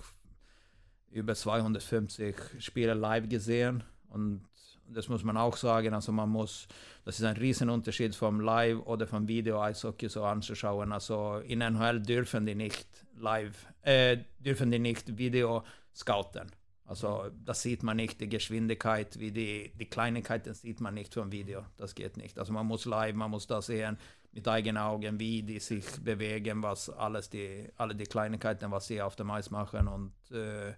[1.10, 4.42] über 250 Spiele live gesehen und
[4.88, 5.94] das muss man auch sagen.
[5.94, 6.66] Also man muss,
[7.04, 10.92] das ist ein Riesenunterschied vom Live oder vom Video Eishockey so anzuschauen.
[10.92, 16.50] Also in NHL dürfen die nicht live, äh, dürfen die nicht Video scouten.
[16.86, 21.30] Also das sieht man nicht, die Geschwindigkeit, wie die, die Kleinigkeiten sieht man nicht vom
[21.30, 21.66] Video.
[21.76, 22.38] Das geht nicht.
[22.38, 23.98] Also man muss live, man muss da sehen
[24.32, 29.02] mit eigenen Augen, wie die sich bewegen, was alles die, alle die Kleinigkeiten, was sie
[29.02, 29.86] auf dem Eis machen.
[29.86, 30.74] Und, äh,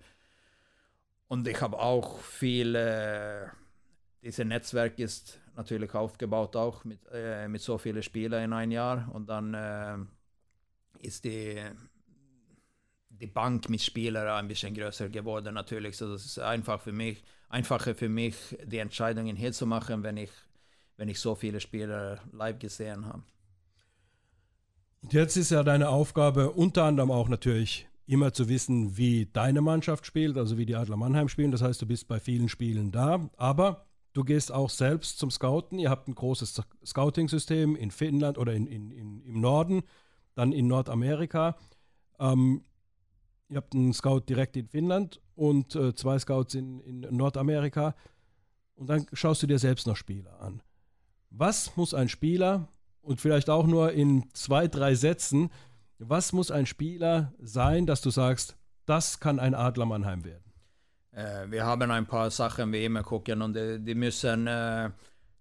[1.29, 3.46] und ich habe auch viel, äh,
[4.23, 9.11] dieses Netzwerk ist natürlich aufgebaut auch mit, äh, mit so vielen Spielern in ein Jahr.
[9.13, 9.97] Und dann äh,
[11.01, 11.63] ist die
[13.21, 15.97] die Bank mit Spielern ein bisschen größer geworden natürlich.
[15.97, 20.17] So das ist einfach für mich, einfacher für mich, die Entscheidungen hier zu machen, wenn
[20.17, 20.31] ich,
[20.97, 23.23] wenn ich so viele Spieler live gesehen habe.
[25.03, 29.61] Und jetzt ist ja deine Aufgabe unter anderem auch natürlich immer zu wissen, wie deine
[29.61, 31.53] Mannschaft spielt, also wie die Adler Mannheim spielen.
[31.53, 35.79] Das heißt, du bist bei vielen Spielen da, aber du gehst auch selbst zum Scouten.
[35.79, 39.83] Ihr habt ein großes Scouting-System in Finnland oder in, in, in, im Norden,
[40.35, 41.57] dann in Nordamerika.
[42.18, 42.64] Ähm,
[43.51, 47.96] Ihr habt einen Scout direkt in Finnland und äh, zwei Scouts in, in Nordamerika.
[48.77, 50.62] Und dann schaust du dir selbst noch Spieler an.
[51.31, 52.68] Was muss ein Spieler,
[53.03, 55.51] und vielleicht auch nur in zwei, drei Sätzen,
[55.99, 60.50] was muss ein Spieler sein, dass du sagst, das kann ein Adler Mannheim werden?
[61.12, 64.90] Äh, wir haben ein paar Sachen, wie immer gucken und die, die müssen, äh,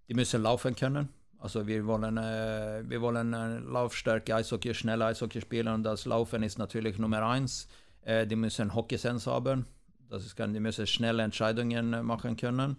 [0.08, 1.10] die müssen laufen können.
[1.38, 6.44] Also wir wollen, äh, wir wollen äh, Laufstärke, Eishockey, schnell Eishockey spielen und das Laufen
[6.44, 7.68] ist natürlich Nummer eins.
[8.02, 9.66] Äh, die müssen Hockeysens haben.
[10.10, 12.78] Das ist, die müssen schnelle Entscheidungen machen können.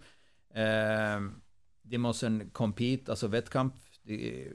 [0.49, 1.19] Äh,
[1.83, 3.73] die müssen compete, also Wettkampf.
[4.03, 4.51] Die,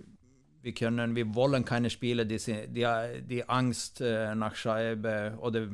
[0.63, 5.69] wir können, wir wollen keine Spieler, die, die, die Angst äh, nach Scheibe oder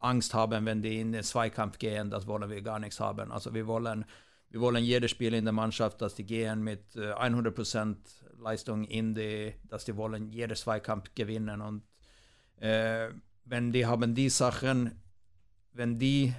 [0.00, 2.10] Angst haben, wenn die in den Zweikampf gehen.
[2.10, 3.30] Das wollen wir gar nichts haben.
[3.30, 4.04] Also wir wollen,
[4.50, 7.96] wir wollen jede Spieler in der Mannschaft, dass die gehen mit 100%
[8.38, 11.82] Leistung in die, dass die wollen jeder Zweikampf gewinnen und
[12.60, 13.10] äh,
[13.44, 15.02] wenn die haben die Sachen,
[15.72, 16.34] wenn die,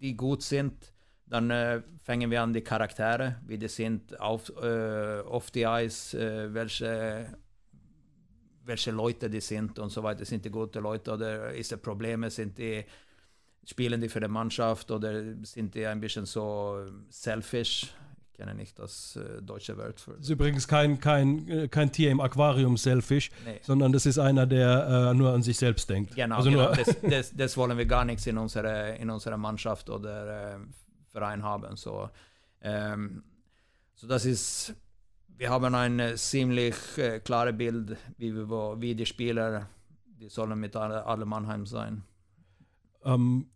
[0.00, 0.92] die gut sind,
[1.26, 6.14] dann äh, fangen wir an die Charaktere, wie die sind auf, äh, auf die Eis,
[6.14, 7.38] äh, welche,
[8.70, 10.24] welche Leute die sind und so weiter.
[10.24, 12.30] Sind die gute Leute oder ist es Probleme?
[12.30, 12.84] Sind die,
[13.64, 17.92] spielen die für die Mannschaft oder sind die ein bisschen so selfish?
[18.40, 20.12] kenne nicht das äh, deutsche Wort für.
[20.12, 23.60] Das ist übrigens kein, kein, äh, kein Tier im Aquarium Selfish, nee.
[23.62, 26.14] sondern das ist einer, der äh, nur an sich selbst denkt.
[26.14, 26.72] Genau, also genau.
[26.74, 30.58] Das, das, das, wollen wir gar nichts in unserer, in unserer Mannschaft oder äh,
[31.12, 31.76] Verein haben.
[31.76, 32.08] So,
[32.62, 33.22] ähm,
[33.94, 34.74] so das ist,
[35.40, 39.70] wir haben ein ziemlich äh, klares Bild, wie, wir, wie die Spieler,
[40.04, 42.02] die sollen mit alle Mannheim sein.
[43.02, 43.46] Ähm,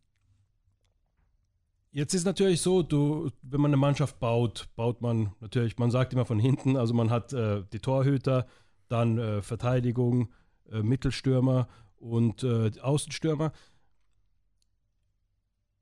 [1.93, 6.13] Jetzt ist natürlich so, du, wenn man eine Mannschaft baut, baut man natürlich, man sagt
[6.13, 8.49] immer von hinten, also man hat äh, die Torhüter,
[8.89, 10.33] dann äh, Verteidigung,
[10.73, 13.53] äh, Mittelstürmer und äh, Außenstürmer.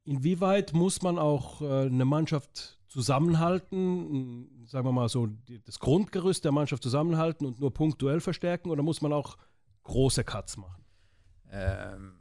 [0.04, 6.44] Inwieweit muss man auch äh, eine Mannschaft zusammenhalten, sagen wir mal so, die, das Grundgerüst
[6.44, 9.38] der Mannschaft zusammenhalten und nur punktuell verstärken oder muss man auch
[9.82, 10.84] große Cuts machen?
[11.50, 12.18] Ähm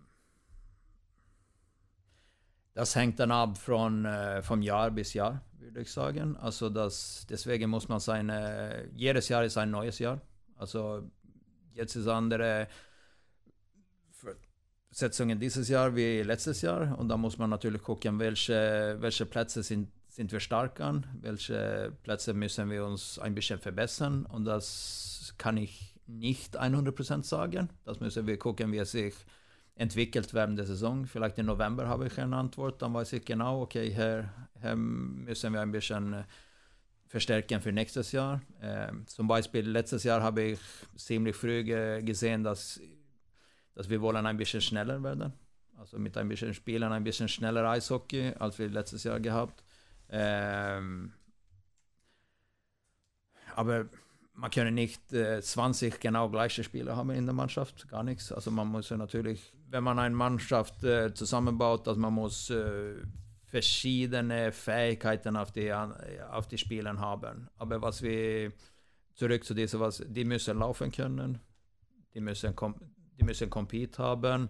[2.74, 6.38] das hängt dann ab von, äh, vom Jahr bis Jahr, würde ich sagen.
[6.38, 10.22] Also das, deswegen muss man seine, jedes Jahr ist ein neues Jahr.
[10.56, 11.04] Also
[11.74, 12.70] jetzt ist andere
[14.90, 19.64] Setzungen dieses Jahr wie letztes Jahr und da muss man natürlich gucken, welche, welche Plätze
[19.64, 25.34] sind, sind wir stark an, welche Plätze müssen wir uns ein bisschen verbessern und das
[25.38, 27.69] kann ich nicht 100% sagen.
[27.86, 29.15] Das müssen wir gucken, wie es sich
[29.76, 31.06] entwickelt während der Saison.
[31.06, 34.30] Vielleicht im November habe ich eine Antwort, dann weiß ich genau, okay, hier,
[34.62, 36.24] hier müssen wir ein bisschen äh,
[37.08, 38.41] verstärken für nächstes Jahr.
[38.62, 40.60] Ähm, zum Beispiel letztes Jahr habe ich
[40.97, 42.82] ziemlich früh ge gesehen, dass,
[43.76, 45.32] dass wir wollen ein bisschen schneller werden.
[45.78, 49.63] Also mit ein bisschen Spielen, ein bisschen schneller Eishockey, als wir letztes Jahr gehabt.
[50.12, 51.13] Ähm,
[53.56, 53.86] aber
[54.34, 58.32] man kann nicht äh, 20 genau gleiche Spieler haben in der Mannschaft, gar nichts.
[58.32, 62.95] Also man muss ja natürlich, wenn man eine Mannschaft äh, zusammenbaut, dass man muss äh,
[63.45, 67.50] verschiedene Fähigkeiten auf die, auf die Spieler haben.
[67.58, 68.54] Aber was wir,
[69.13, 71.39] zurück zu dieser, was, die müssen laufen können,
[72.13, 72.56] die müssen,
[73.19, 74.50] die müssen compete haben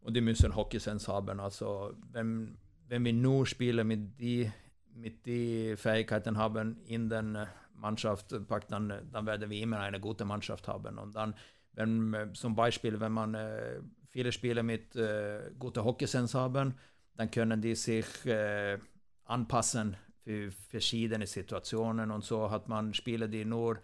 [0.00, 1.40] und die müssen Hockey-Sense haben.
[1.40, 4.52] Also wenn, wenn wir nur spielen mit die,
[4.96, 7.38] mit die Fähigkeiten haben in den
[7.74, 10.98] Mannschaft packt, dann, dann werden wir immer eine gute Mannschaft haben.
[10.98, 11.34] Und dann,
[11.74, 16.74] wenn zum Beispiel, wenn man äh, viele Spieler mit äh, guter Hockeysens haben,
[17.16, 18.78] dann können die sich äh,
[19.24, 23.80] anpassen für verschiedene Situationen und so hat man Spieler, die nur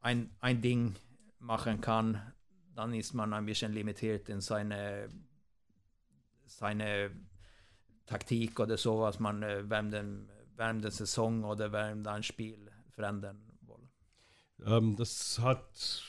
[0.00, 0.94] ein, ein Ding
[1.38, 2.20] machen kann,
[2.74, 5.08] dann ist man ein bisschen limitiert in seine,
[6.46, 7.10] seine
[8.06, 10.28] Taktik oder so, was man äh, während, dem,
[10.60, 13.88] während der Saison oder während ein Spiel verändern wollen.
[14.66, 16.04] Ähm, das hat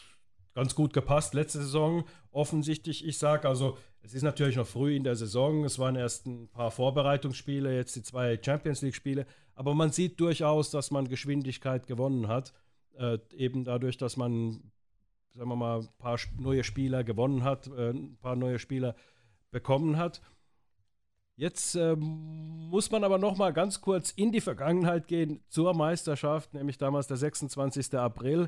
[0.54, 2.04] ganz gut gepasst letzte Saison.
[2.32, 5.64] Offensichtlich, ich sage also, es ist natürlich noch früh in der Saison.
[5.64, 9.26] Es waren erst ein paar Vorbereitungsspiele, jetzt die zwei Champions League-Spiele.
[9.56, 12.54] Aber man sieht durchaus, dass man Geschwindigkeit gewonnen hat.
[12.98, 14.72] Äh, eben dadurch, dass man,
[15.34, 18.96] sagen wir mal, ein paar neue Spieler gewonnen hat, äh, ein paar neue Spieler
[19.52, 20.22] bekommen hat.
[21.42, 26.54] Jetzt äh, muss man aber noch mal ganz kurz in die Vergangenheit gehen zur Meisterschaft,
[26.54, 27.96] nämlich damals der 26.
[27.96, 28.48] April,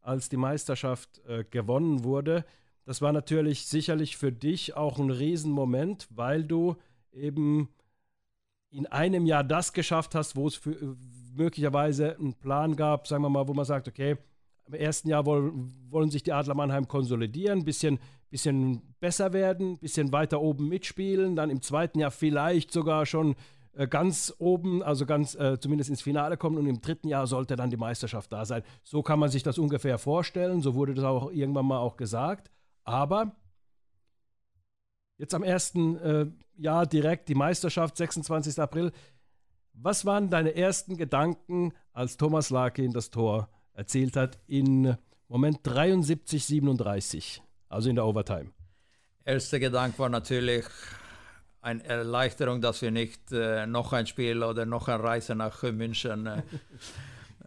[0.00, 2.44] als die Meisterschaft äh, gewonnen wurde.
[2.84, 6.74] Das war natürlich sicherlich für dich auch ein Riesenmoment, weil du
[7.12, 7.68] eben
[8.72, 10.96] in einem Jahr das geschafft hast, wo es für, äh,
[11.36, 14.16] möglicherweise einen Plan gab, sagen wir mal, wo man sagt, okay,
[14.66, 18.00] im ersten Jahr wollen, wollen sich die Adler Mannheim konsolidieren, ein bisschen,
[18.32, 23.36] bisschen besser werden, bisschen weiter oben mitspielen, dann im zweiten Jahr vielleicht sogar schon
[23.74, 27.56] äh, ganz oben, also ganz äh, zumindest ins Finale kommen und im dritten Jahr sollte
[27.56, 28.62] dann die Meisterschaft da sein.
[28.82, 32.50] So kann man sich das ungefähr vorstellen, so wurde das auch irgendwann mal auch gesagt.
[32.84, 33.36] Aber
[35.18, 38.58] jetzt am ersten äh, Jahr direkt die Meisterschaft, 26.
[38.58, 38.92] April.
[39.74, 44.96] Was waren deine ersten Gedanken, als Thomas Larkin das Tor erzielt hat in
[45.28, 47.42] Moment 73, 37,
[47.72, 48.50] also in der Overtime.
[49.24, 50.64] Erster Gedanke war natürlich
[51.60, 56.26] eine Erleichterung, dass wir nicht äh, noch ein Spiel oder noch eine Reise nach München
[56.26, 56.42] äh,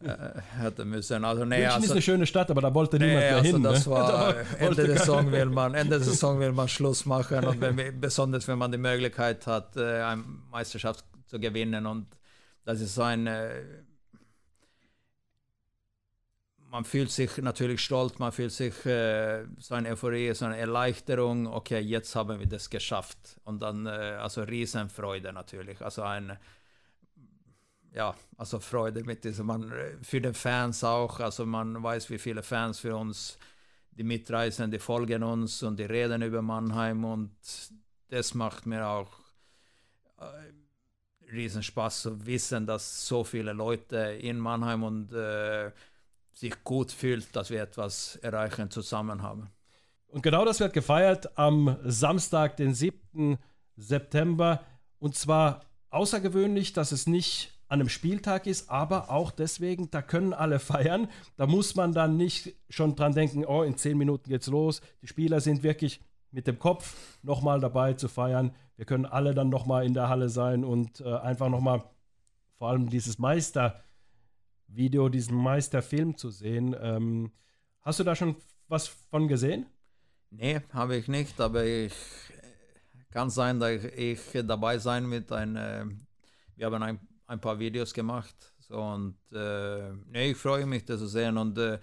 [0.05, 1.25] äh, hätten müssen.
[1.25, 3.51] Also, nee, München also, ist eine schöne Stadt, aber da wollte nee, niemand mehr also
[3.51, 3.63] hin.
[3.63, 3.91] Das ne?
[3.91, 7.99] war, Ende, der Saison will man, Ende der Saison will man Schluss machen und wenn,
[7.99, 12.07] besonders wenn man die Möglichkeit hat, äh, eine Meisterschaft zu gewinnen und
[12.63, 13.49] das ist so ein äh,
[16.75, 21.47] man fühlt sich natürlich stolz, man fühlt sich äh, so eine Euphorie, so eine Erleichterung.
[21.47, 23.39] Okay, jetzt haben wir das geschafft.
[23.45, 25.81] Und dann, äh, also Riesenfreude natürlich.
[25.81, 26.37] Also ein,
[27.93, 31.21] ja, also Freude mit diesem, man, für die Fans auch.
[31.21, 33.37] Also man weiß, wie viele Fans für uns,
[33.91, 37.05] die mitreisen, die folgen uns und die reden über Mannheim.
[37.05, 37.37] Und
[38.09, 39.13] das macht mir auch,
[40.19, 45.71] äh, Riesenspaß zu wissen, dass so viele Leute in Mannheim und äh,
[46.35, 49.49] sich gut fühlt, dass wir etwas erreichen zusammen haben.
[50.07, 53.37] Und genau das wird gefeiert am Samstag, den 7.
[53.75, 54.61] September.
[54.99, 60.33] Und zwar außergewöhnlich, dass es nicht an einem Spieltag ist, aber auch deswegen, da können
[60.33, 61.09] alle feiern.
[61.37, 64.81] Da muss man dann nicht schon dran denken, oh, in zehn Minuten geht's los.
[65.01, 68.53] Die Spieler sind wirklich mit dem Kopf nochmal dabei zu feiern.
[68.75, 71.83] Wir können alle dann nochmal in der Halle sein und äh, einfach nochmal
[72.57, 73.19] vor allem dieses
[74.67, 76.75] Meistervideo, diesen Meisterfilm zu sehen.
[76.79, 77.31] Ähm,
[77.81, 78.35] hast du da schon
[78.67, 79.65] was von gesehen?
[80.31, 81.93] Nee, habe ich nicht, aber ich
[83.11, 85.85] kann sein, dass ich dabei sein mit ein, äh,
[86.55, 90.99] wir haben ein, ein paar Videos gemacht so, und äh, nee, ich freue mich, das
[90.99, 91.79] zu sehen und äh,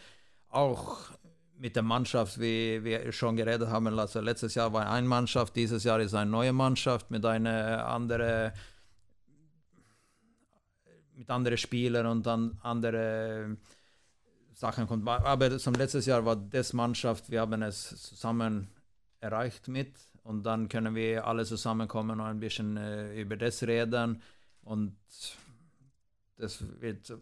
[0.48, 1.12] auch
[1.56, 5.84] mit der Mannschaft, wie wir schon geredet haben, also letztes Jahr war eine Mannschaft, dieses
[5.84, 8.52] Jahr ist eine neue Mannschaft mit einer anderen
[11.14, 13.56] mit anderen Spielern und dann andere
[14.54, 15.06] Sachen kommt.
[15.06, 18.68] Aber zum letztes Jahr war das Mannschaft, wir haben es zusammen
[19.20, 19.94] erreicht mit
[20.24, 24.20] und dann können wir alle zusammenkommen und ein bisschen äh, über das reden
[24.62, 24.96] und
[26.36, 27.12] das wird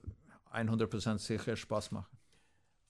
[0.53, 2.17] 100% sicher Spaß machen.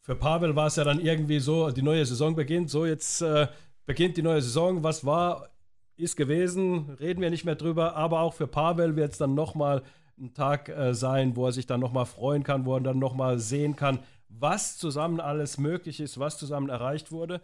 [0.01, 3.49] Für Pavel war es ja dann irgendwie so, die neue Saison beginnt, so jetzt äh,
[3.85, 5.51] beginnt die neue Saison, was war,
[5.97, 9.83] ist gewesen, reden wir nicht mehr drüber, aber auch für Pavel wird es dann nochmal
[10.21, 13.39] ein Tag äh, sein, wo er sich dann nochmal freuen kann, wo er dann nochmal
[13.39, 17.41] sehen kann, was zusammen alles möglich ist, was zusammen erreicht wurde.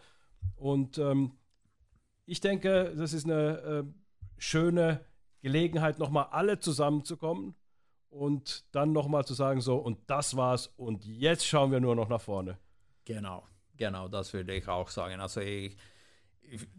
[0.56, 1.32] Und ähm,
[2.26, 3.84] ich denke, das ist eine äh,
[4.38, 5.04] schöne
[5.40, 7.54] Gelegenheit, nochmal alle zusammenzukommen
[8.08, 12.08] und dann nochmal zu sagen, so, und das war's und jetzt schauen wir nur noch
[12.08, 12.58] nach vorne.
[13.04, 13.44] Genau,
[13.76, 15.20] genau, das würde ich auch sagen.
[15.20, 15.76] Also ich,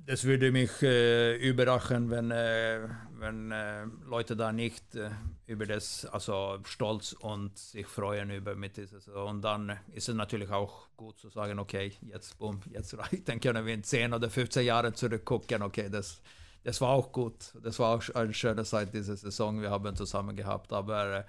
[0.06, 2.88] das würde mich äh, überraschen, wenn, äh,
[3.20, 5.10] wenn äh, Leute da nicht äh,
[5.46, 9.08] über das, also stolz und sich freuen über mit dieses.
[9.08, 13.40] Und dann ist es natürlich auch gut zu sagen, okay, jetzt boom, jetzt reicht, dann
[13.40, 16.22] können wir in 10 oder 15 Jahren zurückgucken, okay, das
[16.68, 17.54] das war auch gut.
[17.64, 19.62] Das war auch eine schöne Zeit diese Saison.
[19.62, 20.74] Wir haben zusammen gehabt.
[20.74, 21.26] Aber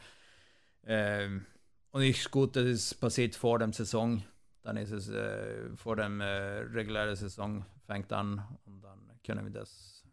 [0.85, 1.46] äh, ähm,
[1.92, 4.22] und ich gut, das ist passiert vor der Saison.
[4.69, 9.51] Dann ist es äh, vor dem äh, regulären Saison fängt an und dann können wir
[9.51, 10.05] das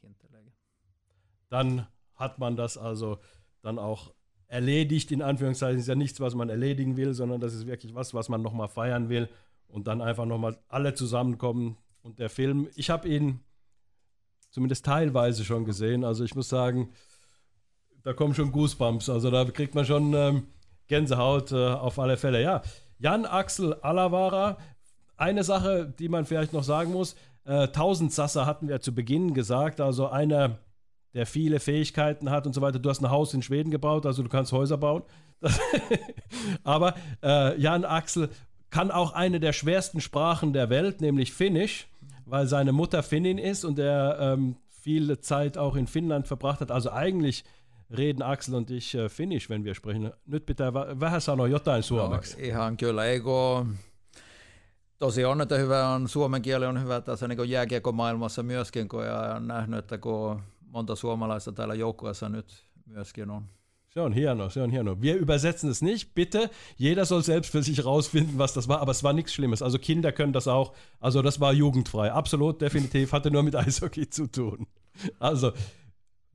[0.00, 0.50] hinterlegen.
[1.50, 3.18] Dann hat man das also
[3.60, 4.14] dann auch
[4.46, 5.78] erledigt, in Anführungszeichen.
[5.78, 8.68] Ist ja nichts, was man erledigen will, sondern das ist wirklich was, was man nochmal
[8.68, 9.28] feiern will
[9.66, 11.76] und dann einfach nochmal alle zusammenkommen.
[12.00, 13.40] Und der Film, ich habe ihn
[14.48, 16.02] zumindest teilweise schon gesehen.
[16.02, 16.94] Also ich muss sagen,
[18.04, 19.10] da kommen schon Goosebumps.
[19.10, 20.46] Also da kriegt man schon ähm,
[20.86, 22.42] Gänsehaut äh, auf alle Fälle.
[22.42, 22.62] Ja,
[22.98, 24.58] Jan Axel Alavara.
[25.16, 27.68] Eine Sache, die man vielleicht noch sagen muss: äh,
[28.08, 29.80] Sasser hatten wir zu Beginn gesagt.
[29.80, 30.58] Also einer,
[31.14, 32.78] der viele Fähigkeiten hat und so weiter.
[32.78, 35.02] Du hast ein Haus in Schweden gebaut, also du kannst Häuser bauen.
[36.64, 38.30] Aber äh, Jan Axel
[38.70, 41.88] kann auch eine der schwersten Sprachen der Welt, nämlich Finnisch
[42.28, 46.70] weil seine Mutter Finnin ist und er ähm, viele Zeit auch in Finnland verbracht hat.
[46.70, 47.44] Also eigentlich
[47.90, 50.12] reden Axel und ich äh, Finnisch, wenn wir sprechen.
[50.26, 52.36] Nyt pitää vähän sanoa jotain suomeksi.
[52.36, 53.30] No, ihan kyllä, eikö
[54.98, 59.04] tosi on, että hyvä on, suomen kieli on hyvä tässä niin jääkiekko-maailmassa myöskin, kun
[59.36, 63.44] on nähnyt, että kun monta suomalaista täällä joukkueessa nyt myöskin on.
[63.88, 65.00] Se on hieno, se on hieno.
[65.00, 66.50] Wir übersetzen es nicht, bitte.
[66.78, 69.62] Jeder soll selbst für sich rausfinden, was das war, aber es war nichts Schlimmes.
[69.62, 70.72] Also Kinder können das auch.
[71.00, 72.12] Also das war jugendfrei.
[72.12, 73.12] Absolut, definitiv.
[73.12, 74.66] Hatte nur mit Eishockey zu tun.
[75.18, 75.52] Also,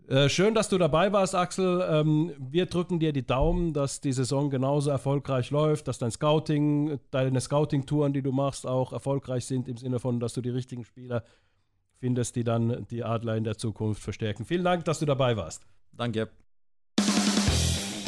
[0.07, 1.85] äh, schön, dass du dabei warst, Axel.
[1.89, 6.99] Ähm, wir drücken dir die Daumen, dass die Saison genauso erfolgreich läuft, dass dein Scouting,
[7.11, 10.83] deine Scouting-Touren, die du machst, auch erfolgreich sind, im Sinne von, dass du die richtigen
[10.83, 11.23] Spieler
[11.99, 14.45] findest, die dann die Adler in der Zukunft verstärken.
[14.45, 15.65] Vielen Dank, dass du dabei warst.
[15.93, 16.29] Danke.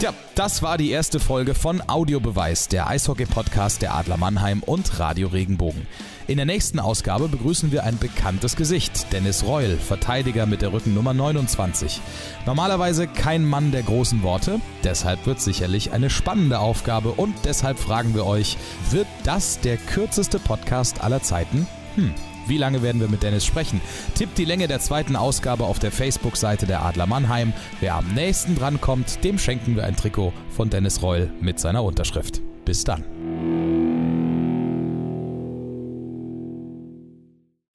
[0.05, 5.29] Tja, das war die erste Folge von Audiobeweis, der Eishockey-Podcast der Adler Mannheim und Radio
[5.29, 5.87] Regenbogen.
[6.27, 11.15] In der nächsten Ausgabe begrüßen wir ein bekanntes Gesicht, Dennis Reul, Verteidiger mit der Rückennummer
[11.15, 12.01] 29.
[12.45, 18.13] Normalerweise kein Mann der großen Worte, deshalb wird sicherlich eine spannende Aufgabe und deshalb fragen
[18.13, 18.57] wir euch,
[18.91, 21.65] wird das der kürzeste Podcast aller Zeiten?
[21.95, 22.13] Hm,
[22.47, 23.81] wie lange werden wir mit Dennis sprechen?
[24.15, 27.53] Tippt die Länge der zweiten Ausgabe auf der Facebook-Seite der Adler Mannheim.
[27.79, 31.83] Wer am nächsten dran kommt, dem schenken wir ein Trikot von Dennis Reul mit seiner
[31.83, 32.41] Unterschrift.
[32.65, 33.03] Bis dann.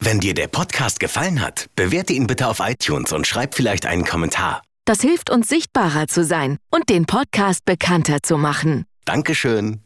[0.02, 4.04] Wenn dir der Podcast gefallen hat, bewerte ihn bitte auf iTunes und schreib vielleicht einen
[4.04, 4.62] Kommentar.
[4.86, 8.86] Das hilft uns sichtbarer zu sein und den Podcast bekannter zu machen.
[9.04, 9.82] Dankeschön.